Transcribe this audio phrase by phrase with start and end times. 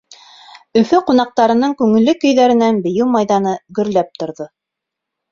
[0.79, 4.49] Өфө ҡунаҡтарының күңелле көйҙәренән бейеү майҙаны гөрләп торҙо.